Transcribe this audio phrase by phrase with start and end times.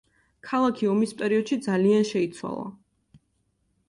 [0.51, 2.65] ქალაქი ომის პერიოდში ძალიან შეიცვალა.